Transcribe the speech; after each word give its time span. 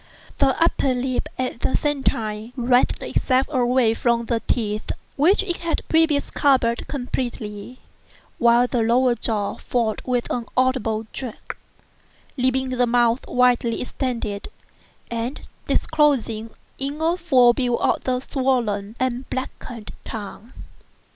The 0.39 0.59
upper 0.59 0.95
lip, 0.95 1.29
at 1.37 1.59
the 1.59 1.77
same 1.77 2.01
time, 2.01 2.53
writhed 2.55 3.03
itself 3.03 3.45
away 3.51 3.93
from 3.93 4.25
the 4.25 4.39
teeth, 4.47 4.89
which 5.15 5.43
it 5.43 5.57
had 5.57 5.87
previously 5.89 6.31
covered 6.33 6.87
completely; 6.87 7.77
while 8.39 8.65
the 8.65 8.81
lower 8.81 9.13
jaw 9.13 9.57
fell 9.57 9.97
with 10.03 10.27
an 10.31 10.47
audible 10.57 11.05
jerk, 11.13 11.55
leaving 12.35 12.69
the 12.69 12.87
mouth 12.87 13.27
widely 13.27 13.79
extended, 13.79 14.47
and 15.11 15.41
disclosing 15.67 16.49
in 16.79 16.97
full 17.17 17.53
view 17.53 17.77
the 18.03 18.19
swollen 18.21 18.95
and 18.99 19.29
blackened 19.29 19.91
tongue. 20.03 20.51